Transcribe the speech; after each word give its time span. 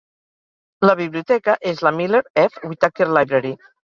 La 0.89 0.95
biblioteca 1.01 1.55
és 1.73 1.83
la 1.87 1.93
Miller 1.99 2.23
F. 2.47 2.65
Whittaker 2.71 3.09
Library. 3.19 3.55